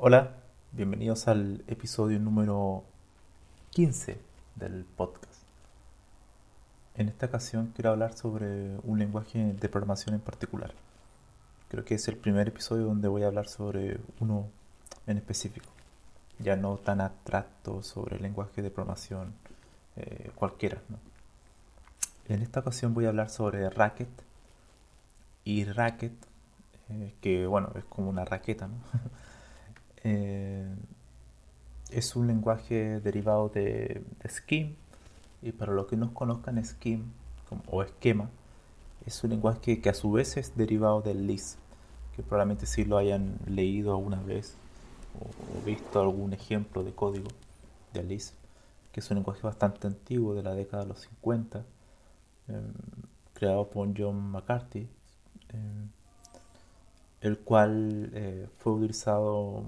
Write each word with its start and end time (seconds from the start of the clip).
Hola, 0.00 0.30
bienvenidos 0.70 1.26
al 1.26 1.64
episodio 1.66 2.20
número 2.20 2.84
15 3.70 4.16
del 4.54 4.84
podcast. 4.84 5.42
En 6.94 7.08
esta 7.08 7.26
ocasión 7.26 7.72
quiero 7.74 7.90
hablar 7.90 8.16
sobre 8.16 8.78
un 8.84 9.00
lenguaje 9.00 9.54
de 9.54 9.68
programación 9.68 10.14
en 10.14 10.20
particular. 10.20 10.72
Creo 11.68 11.84
que 11.84 11.96
es 11.96 12.06
el 12.06 12.16
primer 12.16 12.46
episodio 12.46 12.84
donde 12.84 13.08
voy 13.08 13.24
a 13.24 13.26
hablar 13.26 13.48
sobre 13.48 13.98
uno 14.20 14.46
en 15.08 15.16
específico, 15.16 15.66
ya 16.38 16.54
no 16.54 16.76
tan 16.76 17.00
abstracto 17.00 17.82
sobre 17.82 18.18
el 18.18 18.22
lenguaje 18.22 18.62
de 18.62 18.70
programación 18.70 19.34
eh, 19.96 20.30
cualquiera. 20.36 20.78
En 22.28 22.40
esta 22.42 22.60
ocasión 22.60 22.94
voy 22.94 23.06
a 23.06 23.08
hablar 23.08 23.30
sobre 23.30 23.68
Racket 23.68 24.10
y 25.42 25.64
Racket, 25.64 26.14
eh, 26.88 27.14
que 27.20 27.48
bueno, 27.48 27.72
es 27.74 27.84
como 27.86 28.08
una 28.08 28.24
raqueta, 28.24 28.68
¿no? 28.68 28.76
Eh, 30.04 30.66
es 31.90 32.16
un 32.16 32.26
lenguaje 32.26 33.00
derivado 33.00 33.48
de, 33.48 34.02
Scheme 34.26 34.74
y 35.42 35.52
para 35.52 35.72
los 35.72 35.86
que 35.86 35.96
no 35.96 36.12
conozcan 36.12 36.62
Scheme 36.64 37.04
o 37.70 37.82
esquema 37.82 38.28
es 39.06 39.24
un 39.24 39.30
lenguaje 39.30 39.80
que 39.80 39.88
a 39.88 39.94
su 39.94 40.12
vez 40.12 40.36
es 40.36 40.56
derivado 40.56 41.00
del 41.00 41.26
Lisp 41.26 41.58
que 42.14 42.22
probablemente 42.22 42.66
sí 42.66 42.84
lo 42.84 42.98
hayan 42.98 43.38
leído 43.46 43.92
alguna 43.92 44.20
vez 44.22 44.54
o, 45.18 45.64
visto 45.64 46.00
algún 46.00 46.32
ejemplo 46.32 46.84
de 46.84 46.92
código 46.92 47.28
de 47.94 48.02
Lisp 48.02 48.34
que 48.92 49.00
es 49.00 49.10
un 49.10 49.16
lenguaje 49.16 49.40
bastante 49.42 49.86
antiguo 49.86 50.34
de 50.34 50.42
la 50.42 50.54
década 50.54 50.82
de 50.82 50.88
los 50.90 51.00
50 51.00 51.64
em, 52.48 52.72
creado 53.32 53.68
por 53.70 53.88
John 53.96 54.30
McCarthy 54.30 54.88
em, 55.48 55.88
el 57.20 57.38
cual 57.38 58.10
eh, 58.12 58.46
fue 58.58 58.74
utilizado 58.74 59.64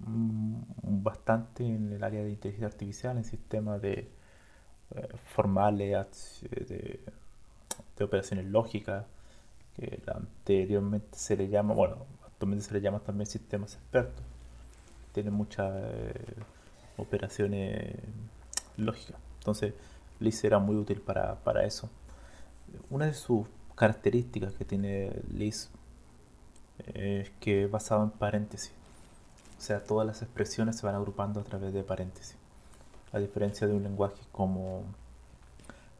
bastante 0.00 1.64
en 1.64 1.92
el 1.92 2.04
área 2.04 2.22
de 2.22 2.30
inteligencia 2.30 2.66
artificial, 2.68 3.16
en 3.16 3.24
sistemas 3.24 3.82
de 3.82 4.10
eh, 4.94 5.08
formales, 5.26 6.40
de, 6.50 7.00
operaciones 8.00 8.46
lógicas, 8.46 9.04
que 9.74 10.00
anteriormente 10.06 11.18
se 11.18 11.36
le 11.36 11.48
llama, 11.48 11.74
bueno, 11.74 12.06
actualmente 12.24 12.64
se 12.64 12.74
le 12.74 12.80
llama 12.80 13.00
también 13.00 13.26
sistemas 13.26 13.74
expertos. 13.74 14.24
Tiene 15.12 15.30
muchas 15.30 15.72
eh, 15.74 16.34
operaciones 16.96 17.96
lógicas. 18.76 19.20
Entonces, 19.38 19.74
Lisp 20.20 20.44
era 20.44 20.58
muy 20.58 20.76
útil 20.76 21.00
para, 21.00 21.36
para 21.36 21.64
eso. 21.64 21.90
Una 22.90 23.06
de 23.06 23.14
sus 23.14 23.46
características 23.74 24.54
que 24.54 24.64
tiene 24.64 25.12
Lisp 25.32 25.72
es 26.94 27.30
que 27.40 27.64
es 27.64 27.70
basado 27.70 28.04
en 28.04 28.10
paréntesis. 28.10 28.77
O 29.58 29.60
sea, 29.60 29.82
todas 29.82 30.06
las 30.06 30.22
expresiones 30.22 30.76
se 30.76 30.86
van 30.86 30.94
agrupando 30.94 31.40
a 31.40 31.44
través 31.44 31.74
de 31.74 31.82
paréntesis. 31.82 32.36
A 33.12 33.18
diferencia 33.18 33.66
de 33.66 33.74
un 33.74 33.82
lenguaje 33.82 34.20
como, 34.32 34.84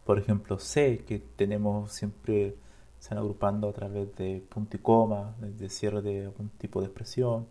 por 0.04 0.18
ejemplo, 0.18 0.58
C, 0.58 1.04
que 1.06 1.18
tenemos 1.18 1.92
siempre, 1.92 2.56
se 3.00 3.10
van 3.10 3.18
agrupando 3.18 3.68
a 3.68 3.72
través 3.72 4.14
de 4.16 4.42
punto 4.48 4.76
y 4.76 4.80
coma, 4.80 5.34
de 5.40 5.68
cierre 5.68 6.02
de 6.02 6.26
algún 6.26 6.50
tipo 6.50 6.80
de 6.80 6.86
expresión, 6.86 7.46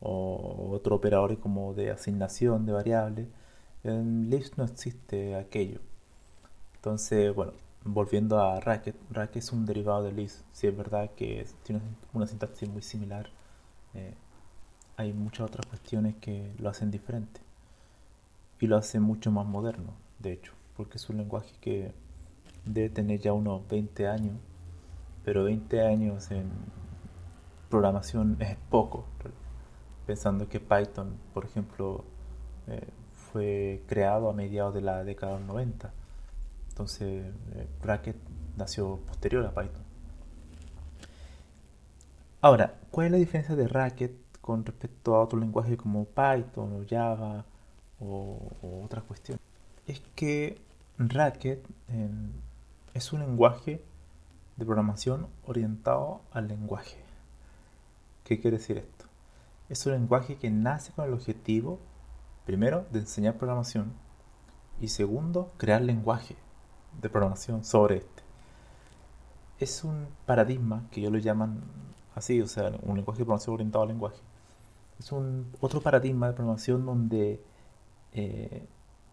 o 0.00 0.70
otro 0.72 0.96
operador 0.96 1.38
como 1.38 1.74
de 1.74 1.90
asignación 1.90 2.66
de 2.66 2.72
variables. 2.72 3.28
En 3.84 4.30
Lisp 4.30 4.58
no 4.58 4.64
existe 4.64 5.36
aquello. 5.36 5.80
Entonces, 6.76 7.34
bueno, 7.34 7.52
volviendo 7.84 8.40
a 8.40 8.60
Racket, 8.60 8.96
Racket 9.10 9.36
es 9.38 9.52
un 9.52 9.66
derivado 9.66 10.04
de 10.04 10.12
Lisp. 10.12 10.44
Si 10.52 10.66
es 10.66 10.76
verdad 10.76 11.10
que 11.16 11.46
tiene 11.62 11.82
una 12.12 12.26
sintaxis 12.26 12.68
muy 12.68 12.82
similar. 12.82 13.28
Eh, 13.94 14.14
hay 14.96 15.12
muchas 15.12 15.48
otras 15.48 15.66
cuestiones 15.66 16.16
que 16.16 16.52
lo 16.58 16.70
hacen 16.70 16.90
diferente 16.90 17.40
y 18.60 18.66
lo 18.66 18.76
hacen 18.76 19.02
mucho 19.02 19.30
más 19.30 19.46
moderno, 19.46 19.92
de 20.18 20.32
hecho, 20.32 20.52
porque 20.76 20.96
es 20.96 21.08
un 21.10 21.18
lenguaje 21.18 21.54
que 21.60 21.92
debe 22.64 22.88
tener 22.88 23.20
ya 23.20 23.32
unos 23.32 23.66
20 23.68 24.08
años, 24.08 24.34
pero 25.24 25.44
20 25.44 25.82
años 25.82 26.30
en 26.30 26.50
programación 27.68 28.36
es 28.40 28.56
poco, 28.70 29.04
pensando 30.06 30.48
que 30.48 30.60
Python, 30.60 31.16
por 31.34 31.44
ejemplo, 31.44 32.04
eh, 32.68 32.88
fue 33.32 33.82
creado 33.86 34.30
a 34.30 34.32
mediados 34.32 34.74
de 34.74 34.80
la 34.80 35.04
década 35.04 35.36
del 35.36 35.46
90, 35.46 35.92
entonces 36.70 37.24
eh, 37.54 37.66
Racket 37.82 38.16
nació 38.56 38.96
posterior 39.06 39.44
a 39.44 39.50
Python. 39.50 39.84
Ahora, 42.40 42.74
¿cuál 42.90 43.06
es 43.06 43.12
la 43.12 43.18
diferencia 43.18 43.56
de 43.56 43.66
Racket 43.66 44.25
con 44.46 44.64
respecto 44.64 45.16
a 45.16 45.22
otro 45.22 45.40
lenguaje 45.40 45.76
como 45.76 46.04
Python 46.04 46.72
o 46.72 46.86
Java 46.88 47.44
o, 48.00 48.38
otras 48.84 49.02
cuestiones. 49.02 49.42
Es 49.86 50.00
que 50.14 50.60
Racket 50.98 51.66
es 52.94 53.12
un 53.12 53.20
lenguaje 53.20 53.82
de 54.56 54.64
programación 54.64 55.26
orientado 55.44 56.22
al 56.30 56.46
lenguaje. 56.46 56.96
¿Qué 58.24 58.40
quiere 58.40 58.58
decir 58.58 58.78
esto? 58.78 59.06
Es 59.68 59.84
un 59.84 59.92
lenguaje 59.92 60.36
que 60.36 60.48
nace 60.48 60.92
con 60.92 61.06
el 61.06 61.12
objetivo, 61.12 61.80
primero, 62.44 62.86
de 62.92 63.00
enseñar 63.00 63.36
programación 63.36 63.92
y 64.80 64.88
segundo, 64.88 65.52
crear 65.56 65.82
lenguaje 65.82 66.36
de 67.02 67.10
programación 67.10 67.64
sobre 67.64 67.96
este. 67.96 68.22
Es 69.58 69.82
un 69.82 70.06
paradigma 70.24 70.86
que 70.92 71.00
ellos 71.00 71.12
lo 71.12 71.18
llaman 71.18 71.62
así, 72.14 72.40
o 72.40 72.46
sea, 72.46 72.70
un 72.82 72.96
lenguaje 72.96 73.18
de 73.18 73.24
programación 73.24 73.54
orientado 73.54 73.82
al 73.82 73.88
lenguaje, 73.88 74.20
es 74.98 75.12
un 75.12 75.52
otro 75.60 75.80
paradigma 75.80 76.28
de 76.28 76.32
programación 76.34 76.86
donde 76.86 77.40
eh, 78.12 78.66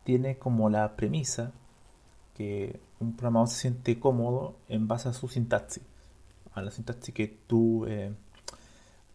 tiene 0.03 0.37
como 0.37 0.69
la 0.69 0.95
premisa 0.95 1.51
que 2.35 2.79
un 2.99 3.15
programador 3.15 3.49
se 3.49 3.61
siente 3.61 3.99
cómodo 3.99 4.57
en 4.69 4.87
base 4.87 5.09
a 5.09 5.13
su 5.13 5.27
sintaxis, 5.27 5.83
a 6.53 6.61
la 6.61 6.71
sintaxis 6.71 7.13
que 7.13 7.27
tú, 7.47 7.85
eh, 7.87 8.13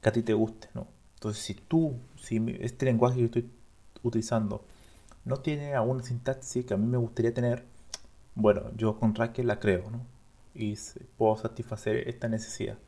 que 0.00 0.08
a 0.08 0.12
ti 0.12 0.22
te 0.22 0.34
guste, 0.34 0.68
¿no? 0.74 0.86
Entonces, 1.14 1.42
si 1.42 1.54
tú, 1.54 1.98
si 2.20 2.40
este 2.60 2.86
lenguaje 2.86 3.18
que 3.18 3.24
estoy 3.24 3.50
utilizando 4.02 4.64
no 5.24 5.38
tiene 5.38 5.74
alguna 5.74 6.02
sintaxis 6.02 6.64
que 6.64 6.74
a 6.74 6.76
mí 6.76 6.86
me 6.86 6.96
gustaría 6.96 7.34
tener, 7.34 7.64
bueno, 8.34 8.70
yo 8.76 8.98
con 8.98 9.14
Racket 9.14 9.44
la 9.44 9.58
creo, 9.58 9.90
¿no? 9.90 10.06
Y 10.54 10.76
puedo 11.16 11.36
satisfacer 11.36 12.08
esta 12.08 12.28
necesidad. 12.28 12.78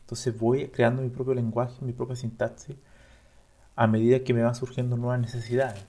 Entonces 0.00 0.38
voy 0.38 0.68
creando 0.68 1.02
mi 1.02 1.08
propio 1.08 1.34
lenguaje, 1.34 1.84
mi 1.84 1.92
propia 1.92 2.16
sintaxis, 2.16 2.76
a 3.76 3.86
medida 3.86 4.20
que 4.20 4.34
me 4.34 4.42
van 4.42 4.54
surgiendo 4.54 4.96
nuevas 4.96 5.20
necesidades. 5.20 5.84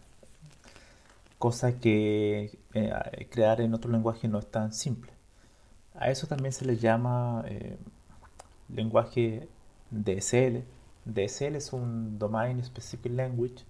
Cosa 1.37 1.79
que 1.79 2.57
eh, 2.73 3.27
crear 3.29 3.61
en 3.61 3.73
otro 3.73 3.91
lenguaje 3.91 4.27
no 4.27 4.39
es 4.39 4.47
tan 4.47 4.73
simple. 4.73 5.11
A 5.93 6.09
eso 6.09 6.27
también 6.27 6.51
se 6.51 6.65
le 6.65 6.77
llama 6.77 7.43
eh, 7.47 7.77
lenguaje 8.73 9.47
DSL. 9.91 10.63
DSL 11.05 11.55
es 11.55 11.71
un 11.73 12.17
Domain 12.17 12.63
Specific 12.63 13.11
Language, 13.11 13.63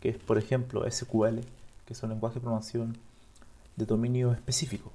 que 0.00 0.10
es, 0.10 0.18
por 0.18 0.38
ejemplo, 0.38 0.90
SQL, 0.90 1.40
que 1.84 1.92
es 1.92 2.02
un 2.02 2.10
lenguaje 2.10 2.36
de 2.36 2.40
programación 2.40 2.96
de 3.76 3.84
dominio 3.86 4.32
específico, 4.32 4.90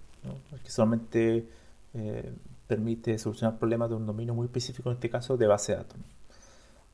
que 0.63 0.71
solamente 0.71 1.47
eh, 1.93 2.33
permite 2.67 3.17
solucionar 3.19 3.57
problemas 3.57 3.89
de 3.89 3.95
un 3.95 4.05
dominio 4.05 4.33
muy 4.33 4.45
específico, 4.45 4.89
en 4.89 4.95
este 4.95 5.09
caso 5.09 5.37
de 5.37 5.47
base 5.47 5.73
de 5.73 5.77
datos. 5.77 5.97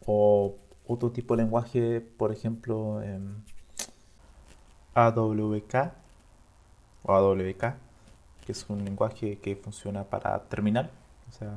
O 0.05 0.55
otro 0.87 1.11
tipo 1.11 1.35
de 1.35 1.43
lenguaje, 1.43 2.01
por 2.01 2.31
ejemplo, 2.31 3.01
AWK 4.93 5.93
o 7.03 7.13
AWK, 7.13 7.75
que 8.45 8.51
es 8.51 8.69
un 8.69 8.83
lenguaje 8.85 9.39
que 9.39 9.55
funciona 9.55 10.03
para 10.03 10.43
terminal, 10.45 10.89
o 11.29 11.31
sea, 11.31 11.53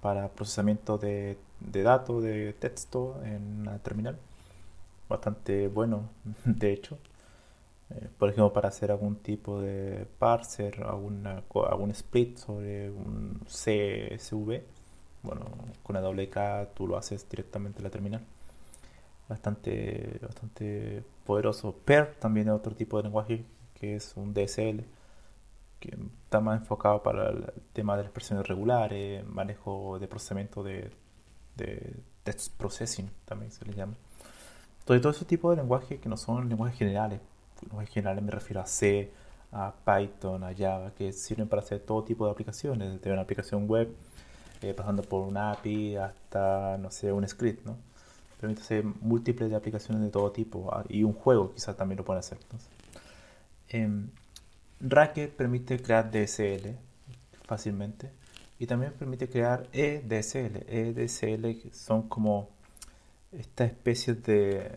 para 0.00 0.28
procesamiento 0.28 0.98
de, 0.98 1.38
datos, 1.60 2.22
de 2.22 2.52
texto 2.54 3.20
en 3.24 3.60
una 3.60 3.78
terminal. 3.78 4.18
Bastante 5.08 5.68
bueno, 5.68 6.08
de 6.44 6.72
hecho. 6.72 6.98
Eh, 7.90 8.08
por 8.18 8.28
ejemplo, 8.30 8.52
para 8.52 8.68
hacer 8.68 8.90
algún 8.90 9.16
tipo 9.16 9.60
de 9.60 10.06
parser, 10.18 10.82
algún 10.82 11.90
split 11.92 12.36
sobre 12.38 12.90
un 12.90 13.40
CSV, 13.46 14.62
bueno, 15.22 15.46
con 15.82 15.96
AWK 15.96 16.74
tú 16.74 16.86
lo 16.86 16.96
haces 16.96 17.28
directamente 17.28 17.78
en 17.78 17.84
la 17.84 17.90
terminal. 17.90 18.24
Bastante, 19.28 20.20
bastante 20.22 21.02
poderoso. 21.24 21.74
PER 21.84 22.14
también 22.20 22.48
es 22.48 22.54
otro 22.54 22.74
tipo 22.74 22.96
de 22.96 23.04
lenguaje 23.04 23.44
que 23.74 23.96
es 23.96 24.16
un 24.16 24.32
DSL, 24.32 24.84
que 25.80 25.98
está 26.24 26.40
más 26.40 26.60
enfocado 26.60 27.02
para 27.02 27.30
el 27.30 27.52
tema 27.72 27.94
de 27.94 28.02
las 28.02 28.06
expresiones 28.06 28.46
regulares, 28.46 29.26
manejo 29.26 29.98
de 29.98 30.08
procesamiento 30.08 30.62
de, 30.62 30.90
de 31.56 31.96
text 32.24 32.56
processing, 32.56 33.10
también 33.24 33.50
se 33.50 33.64
le 33.64 33.74
llama. 33.74 33.94
Todo, 34.84 35.00
todo 35.00 35.12
ese 35.12 35.24
tipo 35.24 35.50
de 35.50 35.56
lenguajes 35.56 36.00
que 36.00 36.08
no 36.08 36.16
son 36.16 36.48
lenguajes 36.48 36.78
generales. 36.78 37.20
Lenguajes 37.62 37.90
generales 37.90 38.22
me 38.24 38.30
refiero 38.30 38.60
a 38.60 38.66
C, 38.66 39.10
a 39.52 39.72
Python, 39.84 40.44
a 40.44 40.54
Java, 40.54 40.92
que 40.92 41.12
sirven 41.12 41.48
para 41.48 41.62
hacer 41.62 41.80
todo 41.80 42.04
tipo 42.04 42.26
de 42.26 42.32
aplicaciones, 42.32 42.92
desde 42.92 43.12
una 43.12 43.22
aplicación 43.22 43.66
web, 43.68 43.94
eh, 44.62 44.74
pasando 44.74 45.02
por 45.02 45.26
un 45.26 45.36
API 45.36 45.96
hasta, 45.96 46.78
no 46.78 46.90
sé, 46.90 47.12
un 47.12 47.26
script, 47.26 47.66
¿no? 47.66 47.76
Permite 48.40 48.62
hacer 48.62 48.84
múltiples 48.84 49.50
de 49.50 49.56
aplicaciones 49.56 50.02
de 50.02 50.10
todo 50.10 50.30
tipo 50.32 50.68
ah, 50.72 50.84
y 50.88 51.02
un 51.04 51.12
juego 51.12 51.54
quizás 51.54 51.76
también 51.76 51.98
lo 51.98 52.04
pueden 52.04 52.20
hacer. 52.20 52.38
Em, 53.68 54.10
Racket 54.80 55.34
permite 55.34 55.80
crear 55.80 56.10
DSL 56.10 56.76
fácilmente 57.46 58.10
y 58.58 58.66
también 58.66 58.92
permite 58.92 59.28
crear 59.28 59.68
EDSL. 59.72 60.64
EDSL 60.68 61.72
son 61.72 62.08
como 62.08 62.48
estas 63.32 63.70
especies 63.70 64.22
de, 64.22 64.70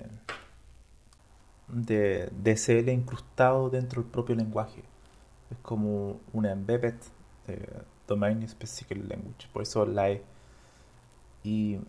de 1.67 2.29
DSL 2.43 2.89
incrustado 2.89 3.69
dentro 3.69 4.01
del 4.01 4.11
propio 4.11 4.35
lenguaje. 4.35 4.83
Es 5.49 5.57
como 5.61 6.19
una 6.33 6.51
embedded 6.51 6.95
eh, 7.47 7.81
domain 8.07 8.47
specific 8.47 8.97
language, 8.97 9.47
por 9.51 9.63
eso 9.63 9.85
la 9.85 10.09
E. 10.11 10.23
Y 11.43 11.79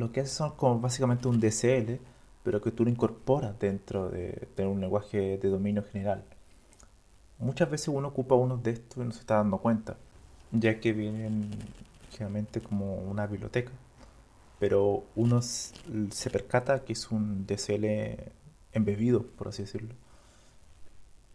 lo 0.00 0.12
que 0.12 0.20
hace 0.20 0.34
son 0.34 0.52
como 0.56 0.80
básicamente 0.80 1.28
un 1.28 1.40
DSL, 1.40 2.00
pero 2.42 2.60
que 2.60 2.72
tú 2.72 2.84
lo 2.84 2.90
incorporas 2.90 3.58
dentro 3.58 4.08
de, 4.08 4.48
de 4.56 4.66
un 4.66 4.80
lenguaje 4.80 5.38
de 5.38 5.48
dominio 5.48 5.84
general. 5.84 6.24
Muchas 7.38 7.70
veces 7.70 7.88
uno 7.88 8.08
ocupa 8.08 8.34
uno 8.34 8.56
de 8.56 8.72
estos 8.72 8.98
y 8.98 9.06
no 9.06 9.12
se 9.12 9.20
está 9.20 9.36
dando 9.36 9.58
cuenta, 9.58 9.96
ya 10.52 10.80
que 10.80 10.92
vienen 10.92 11.50
generalmente 12.10 12.60
como 12.60 12.96
una 12.96 13.26
biblioteca. 13.26 13.72
Pero 14.58 15.04
uno 15.16 15.40
se 15.42 16.30
percata 16.30 16.84
que 16.84 16.92
es 16.92 17.10
un 17.10 17.46
DSL 17.46 17.86
embebido, 18.72 19.22
por 19.22 19.48
así 19.48 19.62
decirlo, 19.62 19.94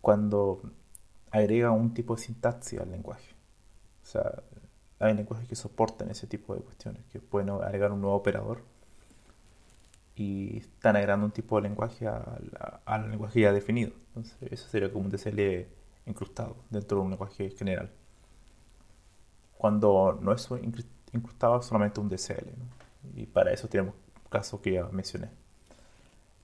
cuando 0.02 0.62
agrega 1.32 1.72
un 1.72 1.94
tipo 1.94 2.16
de 2.16 2.22
sintaxis 2.22 2.80
al 2.80 2.92
lenguaje. 2.92 3.34
O 4.04 4.06
sea, 4.06 4.44
hay 5.00 5.14
lenguajes 5.14 5.48
que 5.48 5.56
soportan 5.56 6.10
ese 6.10 6.28
tipo 6.28 6.56
de 6.56 6.62
cuestiones, 6.62 7.04
que 7.12 7.20
pueden 7.20 7.50
agregar 7.50 7.92
un 7.92 8.02
nuevo 8.02 8.16
operador 8.16 8.62
y 10.16 10.58
están 10.58 10.96
agregando 10.96 11.26
un 11.26 11.32
tipo 11.32 11.58
de 11.58 11.64
lenguaje 11.64 12.08
al, 12.08 12.82
al 12.86 13.10
lenguaje 13.10 13.42
ya 13.42 13.52
definido. 13.52 13.92
Entonces, 14.08 14.38
eso 14.52 14.70
sería 14.70 14.92
como 14.92 15.06
un 15.06 15.12
DSL 15.12 15.68
incrustado 16.06 16.56
dentro 16.70 17.00
de 17.00 17.04
un 17.04 17.10
lenguaje 17.12 17.50
general. 17.50 17.92
Cuando 19.58 20.18
no 20.22 20.34
es 20.34 20.48
incrustado 21.14 21.62
solamente 21.62 22.00
un 22.00 22.10
DSL. 22.10 22.54
Y 23.16 23.26
para 23.26 23.52
eso 23.52 23.68
tenemos 23.68 23.96
caso 24.30 24.62
que 24.62 24.74
ya 24.74 24.86
mencioné. 24.90 25.30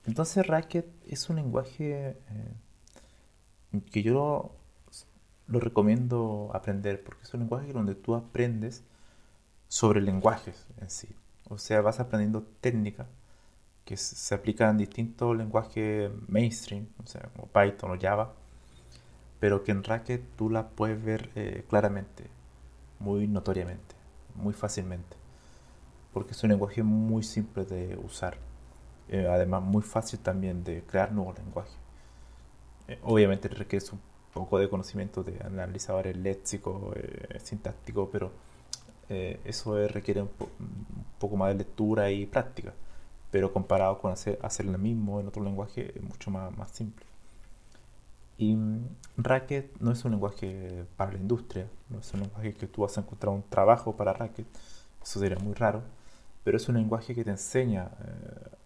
Entonces 0.06 0.46
Racket 0.46 0.86
es 1.06 1.28
un 1.28 1.36
lenguaje 1.36 2.16
eh, 2.30 3.80
que 3.90 4.02
yo 4.02 4.56
lo, 5.46 5.60
recomiendo 5.60 6.50
aprender 6.54 7.02
porque 7.02 7.22
es 7.24 7.34
un 7.34 7.40
lenguaje 7.40 7.72
donde 7.72 7.94
tú 7.94 8.14
aprendes 8.14 8.84
sobre 9.68 10.00
lenguajes 10.00 10.66
en 10.80 10.90
sí. 10.90 11.08
O 11.48 11.58
sea, 11.58 11.80
vas 11.80 12.00
aprendiendo 12.00 12.42
técnicas 12.60 13.06
que 13.84 13.96
se 13.96 14.34
aplican 14.34 14.70
en 14.70 14.78
distintos 14.78 15.36
lenguajes 15.36 16.10
mainstream, 16.28 16.86
o 17.02 17.06
sea, 17.06 17.22
como 17.34 17.48
Python 17.48 17.90
o 17.90 18.00
Java, 18.00 18.34
pero 19.40 19.64
que 19.64 19.72
en 19.72 19.82
Racket 19.82 20.22
tú 20.36 20.50
la 20.50 20.68
puedes 20.68 21.02
ver 21.02 21.30
eh, 21.34 21.64
claramente, 21.68 22.24
muy 23.00 23.26
notoriamente, 23.26 23.96
muy 24.36 24.54
fácilmente, 24.54 25.16
porque 26.12 26.32
es 26.32 26.42
un 26.44 26.50
lenguaje 26.50 26.82
muy 26.82 27.22
simple 27.22 27.64
de 27.64 27.96
usar, 27.96 28.36
eh, 29.08 29.26
además 29.28 29.62
muy 29.62 29.82
fácil 29.82 30.20
también 30.20 30.62
de 30.64 30.82
crear 30.84 31.12
nuevos 31.12 31.36
lenguajes. 31.38 31.76
Eh, 32.88 32.98
obviamente 33.02 33.48
requiere 33.48 33.84
un 33.92 34.00
poco 34.32 34.58
de 34.58 34.68
conocimiento 34.68 35.22
de 35.22 35.38
analizadores 35.44 36.16
léxicos, 36.16 36.94
sintácticos, 37.42 38.08
pero 38.12 38.32
eso 39.08 39.76
requiere 39.88 40.22
un, 40.22 40.30
poco 41.18 41.36
más 41.36 41.50
de 41.50 41.56
lectura 41.56 42.10
y 42.10 42.26
práctica, 42.26 42.72
pero 43.30 43.52
comparado 43.52 43.98
con 43.98 44.12
hacer, 44.12 44.38
hacer 44.42 44.66
lo 44.66 44.78
mismo 44.78 45.20
en 45.20 45.28
otro 45.28 45.42
lenguaje 45.44 45.92
es 45.96 46.02
mucho 46.02 46.30
más, 46.30 46.56
más 46.56 46.70
simple. 46.70 47.04
Y 48.38 48.54
mm, 48.56 48.88
Racket 49.18 49.80
no 49.80 49.92
es 49.92 50.04
un 50.04 50.12
lenguaje 50.12 50.84
para 50.96 51.12
la 51.12 51.18
industria, 51.18 51.66
no 51.90 52.00
es 52.00 52.12
un 52.12 52.20
lenguaje 52.20 52.54
que 52.54 52.66
tú 52.66 52.82
vas 52.82 52.96
a 52.98 53.02
encontrar 53.02 53.32
un 53.32 53.42
trabajo 53.42 53.96
para 53.96 54.12
Racket, 54.12 54.46
eso 55.02 55.20
sería 55.20 55.38
muy 55.38 55.54
raro, 55.54 55.82
pero 56.42 56.56
es 56.56 56.68
un 56.68 56.76
lenguaje 56.76 57.14
que 57.14 57.24
te 57.24 57.30
enseña 57.30 57.90
eh, 58.04 58.56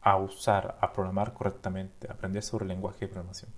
a 0.00 0.16
usar, 0.16 0.78
a 0.80 0.92
programar 0.92 1.34
correctamente, 1.34 2.08
a 2.08 2.14
aprender 2.14 2.42
sobre 2.42 2.64
el 2.64 2.68
lenguaje 2.68 3.00
de 3.00 3.08
programación. 3.08 3.50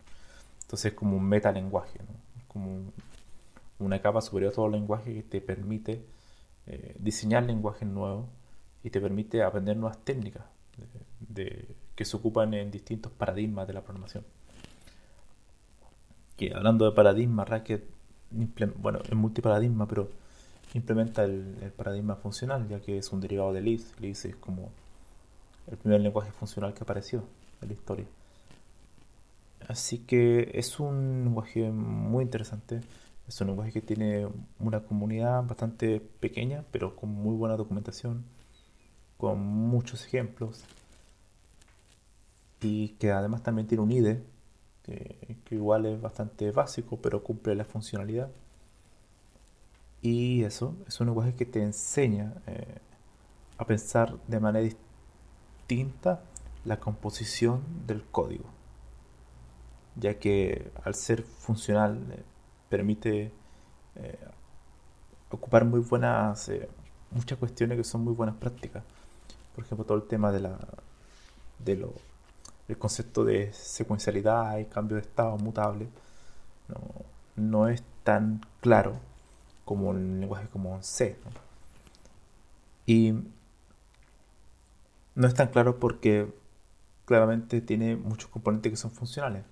Entonces 0.65 0.93
es 0.93 0.99
como 0.99 1.17
un 1.17 1.25
metalenguaje, 1.25 1.99
¿no? 2.01 2.15
como 2.49 2.93
una 3.79 4.01
capa 4.01 4.21
superior 4.21 4.53
a 4.53 4.55
todo 4.55 4.67
el 4.67 4.73
lenguaje 4.73 5.15
que 5.15 5.23
te 5.23 5.41
permite 5.41 6.05
eh, 6.67 6.97
diseñar 6.99 7.43
lenguajes 7.45 7.89
nuevos 7.89 8.27
y 8.83 8.91
te 8.91 9.01
permite 9.01 9.43
aprender 9.43 9.77
nuevas 9.77 9.99
técnicas 10.05 10.45
que 11.95 12.05
se 12.05 12.17
ocupan 12.17 12.55
en 12.55 12.71
distintos 12.71 13.11
paradigmas 13.13 13.67
de 13.67 13.73
la 13.73 13.83
programación 13.83 14.25
que 16.37 16.53
hablando 16.55 16.85
de 16.85 16.93
paradigma, 16.93 17.45
Racket, 17.45 17.85
bueno, 18.77 19.01
es 19.05 19.15
multiparadigma, 19.15 19.87
pero 19.87 20.11
implementa 20.75 21.25
el, 21.25 21.73
paradigma 21.77 22.17
funcional, 22.17 22.69
ya 22.69 22.81
que 22.81 22.99
es 22.99 23.13
un 23.13 23.21
derivado 23.21 23.53
de 23.53 23.61
Lisp. 23.61 24.01
Lisp 24.01 24.27
es 24.27 24.37
como 24.37 24.71
el 25.69 25.77
primer 25.77 26.01
lenguaje 26.01 26.33
funcional 26.33 26.75
que 26.75 26.83
apareció 26.83 27.25
en 27.63 27.69
la 27.69 27.75
historia. 27.75 28.07
Así 29.69 29.99
que 29.99 30.51
es 30.55 30.79
un 30.81 31.25
lenguaje 31.25 31.71
muy 31.71 32.23
interesante. 32.25 32.81
Es 33.29 33.41
un 33.41 33.49
lenguaje 33.49 33.73
que 33.73 33.81
tiene 33.81 34.29
una 34.59 34.81
comunidad 34.81 35.43
bastante 35.45 36.01
pequeña, 36.01 36.65
pero 36.71 36.95
con 36.97 37.11
muy 37.11 37.35
buena 37.37 37.57
documentación, 37.57 38.25
con 39.17 39.41
muchos 39.41 40.05
ejemplos. 40.07 40.65
Y 42.61 42.91
que 42.99 43.13
además 43.13 43.43
también 43.43 43.67
tiene 43.67 43.83
un 43.83 43.93
IDE, 43.93 44.23
que, 44.83 45.37
igual 45.51 45.87
es 45.87 46.01
bastante 46.01 46.51
básico, 46.51 46.99
pero 46.99 47.23
cumple 47.23 47.55
la 47.55 47.65
funcionalidad. 47.65 48.31
Y 50.03 50.43
eso 50.45 50.77
es 50.87 51.01
un 51.01 51.07
lenguaje 51.07 51.35
que 51.35 51.47
te 51.47 51.63
enseña 51.63 52.35
eh, 52.47 52.79
a 53.57 53.67
pensar 53.67 54.19
de 54.29 54.41
manera 54.41 54.65
distinta 54.65 56.23
la 56.65 56.79
composición 56.79 57.63
del 57.87 58.05
código, 58.05 58.45
ya 59.97 60.19
que 60.19 60.71
al 60.85 60.95
ser 60.95 61.23
funcional 61.23 61.99
eh, 62.13 62.23
permite 62.69 63.33
eh, 63.97 64.19
ocupar 65.31 65.65
muy 65.65 65.81
buenas, 65.81 66.51
muchas 67.11 67.39
cuestiones 67.39 67.79
que 67.79 67.85
son 67.85 68.03
muy 68.05 68.15
buenas 68.15 68.37
prácticas. 68.37 68.83
Por 69.55 69.65
ejemplo, 69.65 69.85
todo 69.85 69.99
el 69.99 70.05
tema 70.05 70.33
de 70.33 70.41
la, 70.41 70.59
de 71.59 71.77
lo, 71.77 71.95
el 72.69 72.79
concepto 72.79 73.25
de 73.25 73.53
secuencialidad 73.53 74.59
y 74.59 74.65
cambio 74.67 74.97
de 74.97 75.03
estado 75.03 75.37
mutable 75.39 75.89
no, 76.69 76.79
no 77.37 77.69
es 77.69 77.83
tan 78.03 78.41
claro 78.61 78.99
como 79.65 79.93
el 79.93 80.21
lenguaje 80.21 80.49
como 80.49 80.83
C. 80.83 81.17
Y 82.87 83.15
no 85.15 85.27
es 85.27 85.35
tan 85.35 85.49
claro 85.49 85.79
porque 85.79 86.33
claramente 87.07 87.61
tiene 87.61 87.97
muchos 87.97 88.31
componentes 88.31 88.73
que 88.73 88.77
son 88.77 88.91
funcionales, 88.91 89.45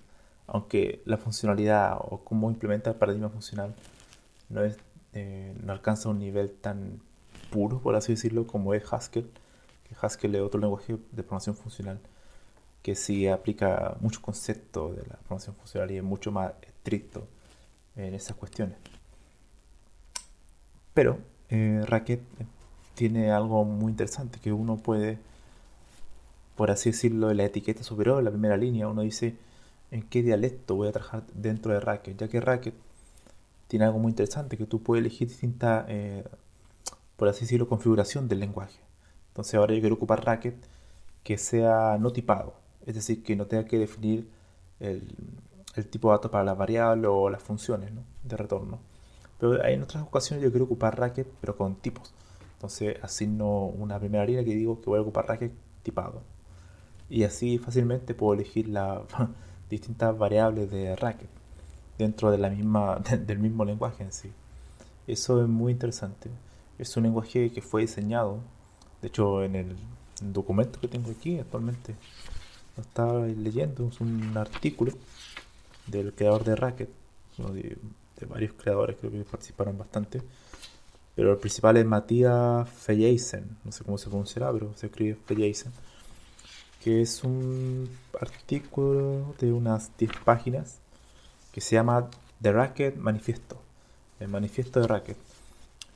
aunque 0.47 1.01
la 1.05 1.17
funcionalidad 1.17 1.97
o 1.99 2.23
cómo 2.23 2.49
implementa 2.49 2.91
el 2.91 2.95
paradigma 2.97 3.29
funcional 3.29 3.75
no, 4.49 4.63
es, 4.63 4.77
eh, 5.13 5.55
no 5.63 5.73
alcanza 5.73 6.09
un 6.09 6.19
nivel 6.19 6.51
tan 6.51 6.99
puro, 7.49 7.79
por 7.79 7.95
así 7.95 8.13
decirlo, 8.13 8.47
como 8.47 8.73
es 8.73 8.83
Haskell, 8.91 9.29
que 9.87 9.95
Haskell 9.99 10.35
es 10.35 10.41
otro 10.41 10.59
lenguaje 10.59 10.93
de 10.93 11.23
programación 11.23 11.55
funcional 11.55 11.99
que 12.83 12.95
sí 12.95 13.27
aplica 13.27 13.95
muchos 14.01 14.21
conceptos 14.21 14.97
de 14.97 15.03
la 15.03 15.15
programación 15.19 15.55
funcional 15.55 15.89
y 15.91 15.97
es 15.97 16.03
mucho 16.03 16.31
más 16.31 16.51
estricto 16.61 17.25
en 17.95 18.13
esas 18.13 18.35
cuestiones. 18.35 18.77
Pero 20.93 21.17
eh, 21.49 21.81
Racket 21.87 22.21
tiene 22.93 23.31
algo 23.31 23.63
muy 23.63 23.91
interesante 23.91 24.39
que 24.39 24.51
uno 24.51 24.77
puede, 24.77 25.17
por 26.55 26.71
así 26.71 26.91
decirlo, 26.91 27.31
en 27.31 27.37
la 27.37 27.45
etiqueta 27.45 27.83
superior, 27.83 28.19
en 28.19 28.25
la 28.25 28.31
primera 28.31 28.57
línea, 28.57 28.87
uno 28.89 29.01
dice 29.01 29.35
en 29.93 30.01
qué 30.09 30.23
dialecto 30.23 30.75
voy 30.75 30.87
a 30.87 30.91
trabajar 30.91 31.23
dentro 31.35 31.71
de 31.71 31.79
Racket, 31.79 32.17
ya 32.17 32.27
que 32.27 32.41
Racket 32.41 32.73
tiene 33.67 33.85
algo 33.85 33.99
muy 33.99 34.09
interesante 34.09 34.57
que 34.57 34.65
tú 34.65 34.81
puedes 34.81 35.01
elegir 35.01 35.27
distinta, 35.27 35.85
eh, 35.87 36.23
por 37.15 37.27
así 37.27 37.41
decirlo, 37.41 37.69
configuración 37.69 38.27
del 38.27 38.39
lenguaje. 38.39 38.79
Entonces 39.29 39.53
ahora 39.53 39.75
yo 39.75 39.81
quiero 39.81 39.95
ocupar 39.95 40.25
Racket 40.25 40.55
que 41.23 41.37
sea 41.37 41.97
no 41.99 42.11
tipado, 42.11 42.55
es 42.87 42.95
decir, 42.95 43.23
que 43.23 43.35
no 43.35 43.45
tenga 43.45 43.65
que 43.65 43.77
definir 43.77 44.27
el, 44.79 45.15
tipo 45.91 46.09
de 46.09 46.15
datos 46.15 46.31
para 46.31 46.43
las 46.43 46.57
variables 46.57 47.09
o 47.13 47.29
las 47.29 47.43
funciones 47.43 47.91
de 48.23 48.35
retorno. 48.35 48.79
Pero 49.39 49.63
en 49.63 49.83
otras 49.83 50.01
ocasiones 50.03 50.43
yo 50.43 50.49
quiero 50.49 50.65
ocupar 50.65 50.99
Racket, 50.99 51.27
pero 51.39 51.55
con 51.55 51.75
tipos. 51.75 52.13
Entonces 52.55 52.97
asigno 53.03 53.65
una 53.65 53.99
primera 53.99 54.25
línea 54.25 54.43
que 54.43 54.55
digo 54.55 54.81
que 54.81 54.89
voy 54.89 54.97
a 54.97 55.01
ocupar 55.03 55.27
Racket 55.27 55.51
tipado. 55.83 56.23
Y 57.09 57.25
así 57.25 57.59
fácilmente 57.59 58.15
puedo 58.15 58.33
elegir 58.33 58.69
las 58.69 59.01
distintas 59.73 60.17
variables 60.17 60.71
de 60.71 60.95
Racket 60.95 61.29
dentro 61.97 62.31
de 62.31 62.37
la 62.37 62.49
misma, 62.49 63.01
del 63.27 63.39
mismo 63.39 63.65
lenguaje 63.65 64.03
en 64.03 64.11
sí. 64.11 64.31
Eso 65.07 65.41
es 65.41 65.47
muy 65.47 65.73
interesante. 65.73 66.29
Es 66.79 66.95
un 66.97 67.03
lenguaje 67.03 67.51
que 67.51 67.61
fue 67.61 67.81
diseñado, 67.81 68.39
de 69.01 69.07
hecho 69.09 69.43
en 69.43 69.55
el 69.55 69.75
documento 70.21 70.79
que 70.79 70.87
tengo 70.87 71.11
aquí 71.11 71.39
actualmente, 71.39 71.95
lo 72.77 72.83
estaba 72.83 73.25
leyendo, 73.25 73.89
es 73.89 73.99
un 73.99 74.35
artículo 74.37 74.93
del 75.87 76.13
creador 76.13 76.43
de 76.43 76.55
Racket, 76.55 76.89
de, 77.37 77.77
varios 78.27 78.53
creadores 78.53 78.95
creo 78.99 79.11
que 79.11 79.23
participaron 79.23 79.77
bastante, 79.77 80.21
pero 81.15 81.33
el 81.33 81.37
principal 81.37 81.75
es 81.77 81.85
Matías 81.85 82.69
Feyeisen, 82.69 83.57
no 83.65 83.71
sé 83.71 83.83
cómo 83.83 83.97
se 83.97 84.07
pronunciará, 84.07 84.51
pero 84.53 84.73
se 84.75 84.87
escribe 84.87 85.17
Feyeisen, 85.25 85.73
que 86.83 87.01
es 87.01 87.23
un 87.23 87.89
artículo 88.19 89.33
de 89.39 89.53
unas 89.53 89.95
10 89.97 90.11
páginas 90.25 90.79
que 91.53 91.61
se 91.61 91.75
llama 91.75 92.09
The 92.41 92.51
Racket 92.51 92.97
Manifiesto, 92.97 93.57
el 94.19 94.27
manifiesto 94.27 94.81
de 94.81 94.87
Racket. 94.87 95.17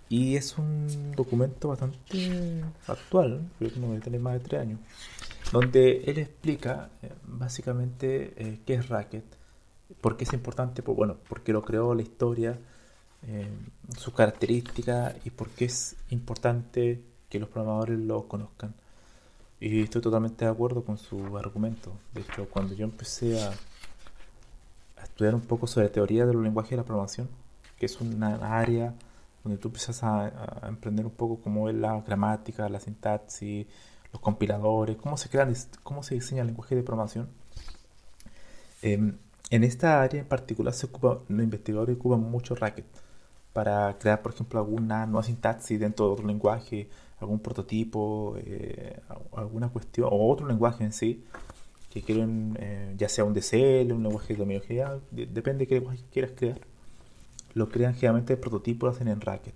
Y 0.07 0.37
es 0.37 0.57
un 0.57 1.11
documento 1.11 1.67
bastante 1.67 2.63
actual, 2.87 3.49
creo 3.59 3.73
que 3.73 3.79
no 3.81 3.87
debe 3.89 3.99
tener 3.99 4.21
más 4.21 4.35
de 4.35 4.39
3 4.39 4.61
años, 4.61 4.79
donde 5.51 6.03
él 6.05 6.19
explica 6.19 6.89
eh, 7.01 7.11
básicamente 7.25 8.33
eh, 8.37 8.59
qué 8.65 8.75
es 8.75 8.87
Racket, 8.87 9.25
por 9.99 10.15
qué 10.15 10.23
es 10.23 10.31
importante, 10.31 10.83
pues 10.83 10.95
bueno, 10.95 11.17
porque 11.27 11.51
lo 11.51 11.63
creó 11.63 11.93
la 11.95 12.01
historia, 12.01 12.57
eh, 13.27 13.49
sus 13.97 14.13
características 14.13 15.15
y 15.25 15.31
por 15.31 15.49
qué 15.49 15.65
es 15.65 15.97
importante 16.11 17.01
que 17.29 17.39
los 17.39 17.49
programadores 17.49 17.99
lo 17.99 18.29
conozcan. 18.29 18.73
Y 19.59 19.81
estoy 19.81 20.01
totalmente 20.01 20.45
de 20.45 20.51
acuerdo 20.51 20.83
con 20.83 20.97
su 20.97 21.37
argumento. 21.37 21.91
De 22.13 22.21
hecho, 22.21 22.47
cuando 22.49 22.75
yo 22.75 22.85
empecé 22.85 23.41
a, 23.41 23.51
estudiar 25.03 25.33
un 25.35 25.41
poco 25.41 25.65
sobre 25.67 25.89
teoría 25.89 26.25
de 26.27 26.33
los 26.33 26.43
lenguajes 26.43 26.71
de 26.71 26.77
la 26.77 26.83
programación, 26.83 27.27
que 27.79 27.87
es 27.87 27.99
una 28.01 28.59
área 28.59 28.93
donde 29.43 29.57
tú 29.57 29.69
empiezas 29.69 30.03
a, 30.03 30.61
emprender 30.67 31.05
un 31.05 31.11
poco 31.11 31.41
cómo 31.41 31.69
es 31.69 31.75
la 31.75 32.01
gramática, 32.01 32.69
la 32.69 32.79
sintaxis, 32.79 33.65
los 34.11 34.21
compiladores, 34.21 34.97
cómo 34.97 35.17
se 35.17 35.29
crean, 35.29 35.53
cómo 35.83 36.03
se 36.03 36.15
diseña 36.15 36.41
el 36.41 36.47
lenguaje 36.47 36.75
de 36.75 36.83
programación. 36.83 37.29
Em, 38.83 39.17
en 39.49 39.63
esta 39.63 40.01
área 40.03 40.21
en 40.21 40.27
particular 40.27 40.73
se 40.73 40.85
ocupa, 40.87 41.19
los 41.27 41.43
investigadores 41.43 41.95
ocupan 41.97 42.21
mucho 42.21 42.53
Racket 42.55 42.85
para 43.57 43.97
crear, 43.97 44.21
por 44.21 44.33
ejemplo, 44.33 44.59
alguna 44.59 45.07
nueva 45.07 45.23
sintaxis 45.23 45.79
dentro 45.79 46.05
de 46.05 46.11
otro 46.11 46.27
lenguaje, 46.27 46.87
algún 47.19 47.39
prototipo, 47.39 48.35
eh, 48.37 48.99
alguna 49.35 49.69
cuestión, 49.69 50.09
o 50.11 50.29
otro 50.29 50.45
lenguaje 50.45 50.83
en 50.83 50.93
sí, 50.93 51.23
que 51.89 52.03
quieren, 52.03 52.55
eh, 52.59 52.93
ya 52.99 53.09
sea 53.09 53.23
un 53.23 53.33
DCL, 53.33 53.93
un 53.93 54.03
lenguaje 54.03 54.33
de 54.33 54.37
dominio 54.37 54.61
general, 54.61 55.01
depende 55.09 55.61
de 55.61 55.67
qué 55.69 55.73
lenguaje 55.73 56.03
quieras 56.13 56.33
crear. 56.35 56.59
Lo 57.55 57.67
crean 57.69 57.95
generalmente 57.95 58.33
el 58.33 58.39
prototipo, 58.39 58.85
lo 58.85 58.91
hacen 58.91 59.07
en 59.07 59.21
Racket. 59.21 59.55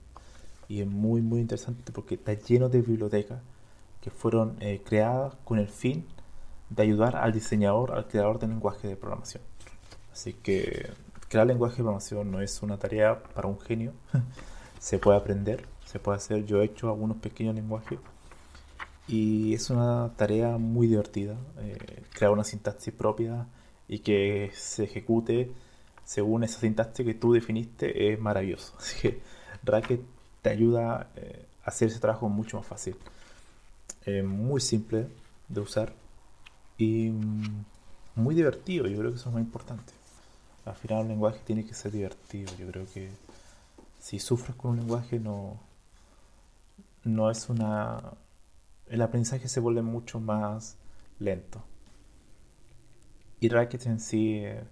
Y 0.68 0.82
es 0.82 0.88
muy, 0.88 1.22
muy 1.22 1.40
interesante 1.40 1.92
porque 1.92 2.16
está 2.16 2.34
lleno 2.34 2.70
de 2.70 2.82
bibliotecas 2.82 3.40
que 4.02 4.10
fueron 4.10 4.56
eh, 4.62 4.82
creadas 4.84 5.36
con 5.44 5.60
el 5.60 5.68
fin 5.68 6.08
de 6.72 6.82
ayudar 6.82 7.18
al 7.18 7.34
diseñador, 7.34 7.92
al 7.92 8.08
creador 8.08 8.40
de 8.40 8.48
lenguaje 8.48 8.88
de 8.88 8.96
programación. 8.96 9.44
Así 10.12 10.34
que 10.34 10.90
crear 11.32 11.48
lenguaje 11.48 11.78
de 11.78 11.84
programación 11.84 12.30
no 12.30 12.42
es 12.42 12.62
una 12.62 12.78
tarea 12.78 13.24
para 13.24 13.48
un 13.48 13.58
genio. 13.62 13.94
se 14.80 15.00
puede 15.00 15.18
aprender, 15.18 15.66
se 15.86 15.98
puede 15.98 16.18
hacer. 16.18 16.46
Yo 16.46 16.62
he 16.62 16.66
hecho 16.66 16.90
algunos 16.90 17.18
pequeños 17.18 17.56
lenguajes 17.56 18.00
y 19.08 19.54
es 19.54 19.70
una 19.70 20.12
tarea 20.18 20.58
muy 20.58 20.88
divertida. 20.88 21.38
Eh, 21.60 22.04
crear 22.14 22.34
una 22.34 22.44
sintaxis 22.44 22.94
propia 22.94 23.48
y 23.88 24.00
que 24.00 24.52
se 24.54 24.84
ejecute 24.84 25.52
según 26.04 26.44
esa 26.44 26.60
sintaxis 26.60 27.06
que 27.06 27.14
tú 27.14 27.32
definiste 27.32 28.12
es 28.12 28.20
maravilloso. 28.20 28.74
Así 28.80 29.00
que 29.00 29.22
Racket 29.64 30.02
te 30.42 30.50
ayuda 30.50 31.12
eh, 31.16 31.46
a 31.64 31.70
hacer 31.70 31.88
ese 31.88 32.00
trabajo 32.02 32.28
mucho 32.28 32.58
más 32.58 32.68
fácil. 32.68 32.98
muy 34.26 34.60
simple 34.60 35.08
de 35.48 35.62
usar 35.62 35.94
y 36.78 37.10
mm, 37.10 37.66
muy 38.16 38.36
divertido. 38.36 38.88
Yo 38.88 38.98
creo 38.98 39.12
que 39.12 39.18
eso 39.18 39.30
es 39.30 39.34
muy 39.34 39.44
importante. 39.44 40.01
Al 40.66 40.76
final 40.76 41.04
un 41.04 41.08
lenguaje 41.10 41.40
tiene 41.46 41.66
que 41.66 41.74
ser 41.74 41.92
divertido. 41.92 42.52
Yo 42.58 42.68
creo 42.68 42.86
que 42.94 43.10
si 44.00 44.20
sufres 44.20 44.56
con 44.56 44.72
un 44.72 44.78
lenguaje 44.78 45.20
no, 45.20 45.60
no 47.04 47.30
es 47.32 47.50
una... 47.50 48.14
El 48.88 49.02
aprendizaje 49.02 49.48
se 49.48 49.60
vuelve 49.60 49.82
mucho 49.82 50.20
más 50.20 50.78
lento. 51.20 51.64
Y 53.40 53.50
Racket 53.50 53.86
en 53.88 54.00
sí... 54.00 54.40
Eh, 54.44 54.64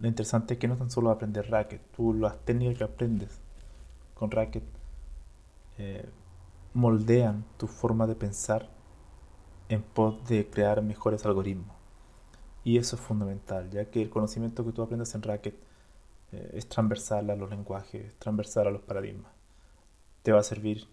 lo 0.00 0.08
interesante 0.08 0.54
es 0.54 0.60
que 0.60 0.68
no 0.68 0.76
tan 0.76 0.90
solo 0.90 1.10
aprender 1.10 1.50
Racket, 1.50 1.80
tú 1.94 2.14
las 2.14 2.38
técnicas 2.44 2.78
que 2.78 2.84
aprendes 2.84 3.38
con 4.14 4.30
Racket 4.30 4.64
eh, 5.78 6.08
moldean 6.74 7.44
tu 7.58 7.66
forma 7.66 8.06
de 8.06 8.14
pensar 8.14 8.68
en 9.68 9.82
pos 9.82 10.26
de 10.28 10.48
crear 10.48 10.82
mejores 10.82 11.24
algoritmos. 11.24 11.81
Y 12.64 12.78
eso 12.78 12.96
es 12.96 13.02
fundamental, 13.02 13.70
ya 13.70 13.86
que 13.86 14.02
el 14.02 14.10
conocimiento 14.10 14.64
que 14.64 14.72
tú 14.72 14.82
aprendes 14.82 15.14
en 15.14 15.22
Racket 15.22 15.54
eh, 16.32 16.50
es 16.54 16.68
transversal 16.68 17.30
a 17.30 17.36
los 17.36 17.50
lenguajes, 17.50 18.14
transversal 18.18 18.68
a 18.68 18.70
los 18.70 18.82
paradigmas. 18.82 19.32
Te 20.22 20.32
va 20.32 20.40
a 20.40 20.44
servir 20.44 20.86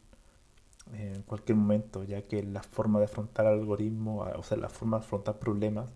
en 0.93 1.21
cualquier 1.23 1.57
momento, 1.57 2.03
ya 2.03 2.23
que 2.23 2.41
la 2.43 2.63
forma 2.63 2.99
de 2.99 3.05
afrontar 3.05 3.45
algoritmos, 3.45 4.27
o 4.35 4.43
sea, 4.43 4.57
la 4.57 4.69
forma 4.69 4.97
de 4.97 5.05
afrontar 5.05 5.37
problemas, 5.37 5.89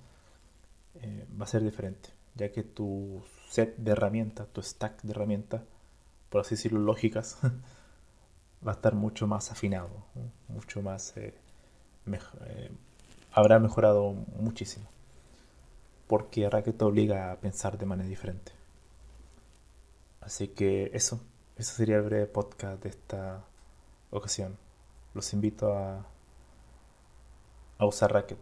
eh, 0.96 1.26
va 1.40 1.46
a 1.46 1.48
ser 1.48 1.64
diferente 1.64 2.10
ya 2.36 2.52
que 2.52 2.64
tu 2.64 3.24
set 3.50 3.76
de 3.78 3.92
herramientas, 3.92 4.48
tu 4.52 4.62
stack 4.62 5.02
de 5.04 5.12
herramientas, 5.12 5.62
por 6.30 6.42
así 6.42 6.56
decirlo, 6.56 6.80
lógicas, 6.80 7.38
va 8.66 8.72
a 8.72 8.76
estar 8.76 8.96
mucho 8.96 9.28
más 9.28 9.52
afinado, 9.52 10.06
mucho 10.48 10.82
más... 10.82 11.16
Eh, 11.18 11.34
eh, 12.08 12.72
habrá 13.32 13.60
mejorado 13.60 14.14
muchísimo. 14.40 14.88
Porque 16.08 16.50
Racket 16.50 16.78
te 16.78 16.86
obliga 16.86 17.32
a 17.32 17.40
pensar 17.40 17.78
de 17.78 17.86
manera 17.86 18.10
diferente. 18.10 18.52
Así 20.22 20.50
que 20.50 20.92
eso, 20.94 21.20
eso 21.58 21.74
sería 21.74 21.98
el 21.98 22.04
breve 22.04 22.28
podcast 22.28 22.82
de 22.84 22.90
esta 22.90 23.44
ocasión. 24.12 24.58
Los 25.14 25.34
invito 25.34 25.76
a, 25.78 26.06
a 27.78 27.86
usar 27.86 28.14
Racket. 28.14 28.40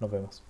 Nos 0.00 0.10
vemos. 0.10 0.42